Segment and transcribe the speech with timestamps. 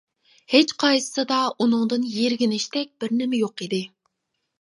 [0.51, 3.83] ھېچقايسىسىدا ئۇنىڭدىن يىرگىنىشتەك بىر نېمە يوق ئىدى.